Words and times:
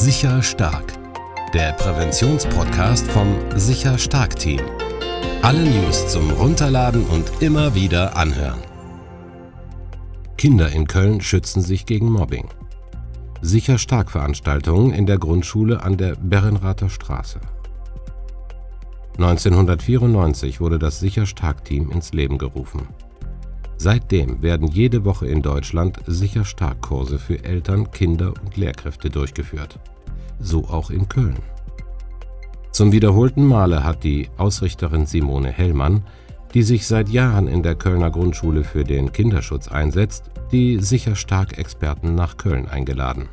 Sicher 0.00 0.42
Stark, 0.42 0.94
der 1.52 1.74
Präventionspodcast 1.74 3.06
vom 3.08 3.36
Sicher 3.56 3.98
Stark 3.98 4.34
Team. 4.34 4.62
Alle 5.42 5.62
News 5.62 6.08
zum 6.08 6.30
Runterladen 6.30 7.04
und 7.04 7.30
immer 7.42 7.74
wieder 7.74 8.16
anhören. 8.16 8.60
Kinder 10.38 10.70
in 10.70 10.86
Köln 10.86 11.20
schützen 11.20 11.60
sich 11.60 11.84
gegen 11.84 12.10
Mobbing. 12.10 12.48
Sicher 13.42 13.76
Stark 13.76 14.10
Veranstaltungen 14.10 14.94
in 14.94 15.04
der 15.04 15.18
Grundschule 15.18 15.82
an 15.82 15.98
der 15.98 16.14
Berrenrather 16.14 16.88
Straße. 16.88 17.40
1994 19.18 20.62
wurde 20.62 20.78
das 20.78 20.98
Sicher 20.98 21.26
Stark 21.26 21.66
Team 21.66 21.90
ins 21.90 22.14
Leben 22.14 22.38
gerufen. 22.38 22.88
Seitdem 23.82 24.42
werden 24.42 24.68
jede 24.68 25.06
Woche 25.06 25.26
in 25.26 25.40
Deutschland 25.40 26.00
Sicher 26.06 26.44
Stark 26.44 26.82
Kurse 26.82 27.18
für 27.18 27.42
Eltern, 27.42 27.90
Kinder 27.90 28.34
und 28.44 28.58
Lehrkräfte 28.58 29.08
durchgeführt. 29.08 29.78
So 30.38 30.64
auch 30.68 30.90
in 30.90 31.08
Köln. 31.08 31.38
Zum 32.72 32.92
wiederholten 32.92 33.42
Male 33.42 33.82
hat 33.82 34.04
die 34.04 34.28
Ausrichterin 34.36 35.06
Simone 35.06 35.48
Hellmann, 35.48 36.02
die 36.52 36.62
sich 36.62 36.86
seit 36.86 37.08
Jahren 37.08 37.48
in 37.48 37.62
der 37.62 37.74
Kölner 37.74 38.10
Grundschule 38.10 38.64
für 38.64 38.84
den 38.84 39.12
Kinderschutz 39.12 39.68
einsetzt, 39.68 40.30
die 40.52 40.78
Sicher 40.78 41.16
Stark 41.16 41.56
Experten 41.56 42.14
nach 42.14 42.36
Köln 42.36 42.68
eingeladen. 42.68 43.30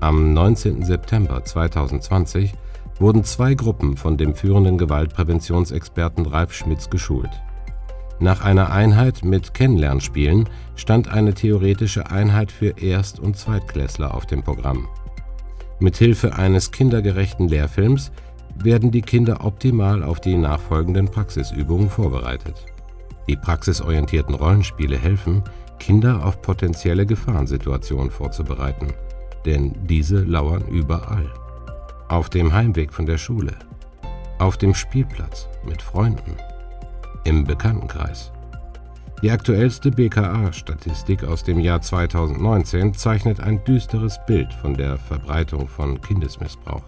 Am 0.00 0.32
19. 0.32 0.86
September 0.86 1.44
2020 1.44 2.54
wurden 2.98 3.24
zwei 3.24 3.52
Gruppen 3.52 3.98
von 3.98 4.16
dem 4.16 4.34
führenden 4.34 4.78
Gewaltpräventionsexperten 4.78 6.24
Ralf 6.24 6.54
Schmitz 6.54 6.88
geschult. 6.88 7.42
Nach 8.18 8.42
einer 8.42 8.72
Einheit 8.72 9.24
mit 9.24 9.52
Kennenlernspielen 9.52 10.48
stand 10.74 11.08
eine 11.08 11.34
theoretische 11.34 12.10
Einheit 12.10 12.50
für 12.50 12.70
Erst- 12.80 13.20
und 13.20 13.36
Zweitklässler 13.36 14.14
auf 14.14 14.24
dem 14.24 14.42
Programm. 14.42 14.88
Mithilfe 15.80 16.34
eines 16.34 16.70
kindergerechten 16.70 17.48
Lehrfilms 17.48 18.10
werden 18.54 18.90
die 18.90 19.02
Kinder 19.02 19.44
optimal 19.44 20.02
auf 20.02 20.20
die 20.20 20.36
nachfolgenden 20.36 21.10
Praxisübungen 21.10 21.90
vorbereitet. 21.90 22.64
Die 23.28 23.36
praxisorientierten 23.36 24.34
Rollenspiele 24.34 24.96
helfen, 24.96 25.42
Kinder 25.78 26.24
auf 26.24 26.40
potenzielle 26.40 27.04
Gefahrensituationen 27.04 28.10
vorzubereiten, 28.10 28.94
denn 29.44 29.74
diese 29.86 30.22
lauern 30.22 30.64
überall. 30.68 31.30
Auf 32.08 32.30
dem 32.30 32.54
Heimweg 32.54 32.94
von 32.94 33.04
der 33.04 33.18
Schule, 33.18 33.52
auf 34.38 34.56
dem 34.56 34.74
Spielplatz 34.74 35.48
mit 35.66 35.82
Freunden 35.82 36.36
im 37.26 37.44
Bekanntenkreis. 37.44 38.32
Die 39.20 39.30
aktuellste 39.30 39.90
BKA-Statistik 39.90 41.24
aus 41.24 41.42
dem 41.42 41.58
Jahr 41.58 41.80
2019 41.80 42.94
zeichnet 42.94 43.40
ein 43.40 43.64
düsteres 43.64 44.18
Bild 44.26 44.52
von 44.54 44.74
der 44.74 44.96
Verbreitung 44.96 45.66
von 45.66 46.00
Kindesmissbrauch. 46.00 46.84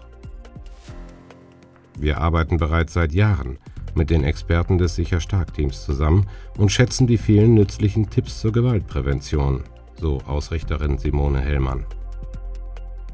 Wir 1.97 2.19
arbeiten 2.19 2.57
bereits 2.57 2.93
seit 2.93 3.11
Jahren 3.11 3.57
mit 3.95 4.09
den 4.09 4.23
Experten 4.23 4.77
des 4.77 4.95
Sicher 4.95 5.19
Stark 5.19 5.53
Teams 5.53 5.83
zusammen 5.83 6.27
und 6.57 6.71
schätzen 6.71 7.07
die 7.07 7.17
vielen 7.17 7.55
nützlichen 7.55 8.09
Tipps 8.09 8.39
zur 8.39 8.53
Gewaltprävention, 8.53 9.63
so 9.99 10.19
Ausrichterin 10.25 10.97
Simone 10.97 11.41
Hellmann. 11.41 11.85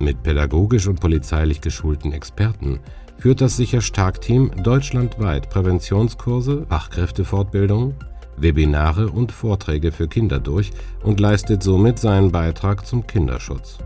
Mit 0.00 0.22
pädagogisch 0.22 0.86
und 0.86 1.00
polizeilich 1.00 1.62
geschulten 1.62 2.12
Experten 2.12 2.80
führt 3.24 3.40
das 3.40 3.56
Sicher 3.56 3.80
Stark 3.80 4.20
Team 4.20 4.50
deutschlandweit 4.62 5.48
Präventionskurse, 5.48 6.66
Fachkräftefortbildungen, 6.68 7.94
Webinare 8.36 9.08
und 9.08 9.32
Vorträge 9.32 9.92
für 9.92 10.08
Kinder 10.08 10.38
durch 10.38 10.72
und 11.02 11.20
leistet 11.20 11.62
somit 11.62 11.98
seinen 11.98 12.30
Beitrag 12.30 12.86
zum 12.86 13.06
Kinderschutz. 13.06 13.78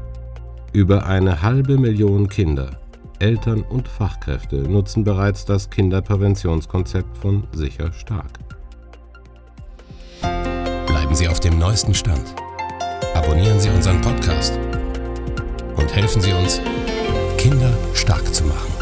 Über 0.73 1.07
eine 1.07 1.41
halbe 1.41 1.79
Million 1.79 2.29
Kinder, 2.29 2.81
Eltern 3.21 3.63
und 3.63 3.87
Fachkräfte 3.87 4.57
nutzen 4.57 5.05
bereits 5.05 5.45
das 5.45 5.71
Kinderpräventionskonzept 5.71 7.17
von 7.17 7.47
Sicher 7.53 7.93
Stark. 7.93 8.41
Bleiben 10.21 11.15
Sie 11.15 11.29
auf 11.29 11.39
dem 11.39 11.61
neuesten 11.61 11.95
Stand. 11.95 12.35
Abonnieren 13.15 13.61
Sie 13.61 13.71
unseren 13.71 14.01
Podcast 14.01 14.59
und 15.77 15.95
helfen 15.95 16.21
Sie 16.21 16.33
uns, 16.33 16.61
Kinder 17.37 17.73
stark 17.95 18.35
zu 18.35 18.43
machen. 18.43 18.78